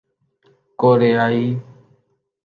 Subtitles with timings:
[0.79, 1.43] کوریائی